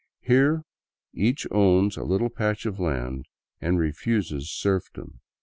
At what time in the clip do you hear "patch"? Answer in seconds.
2.31-2.65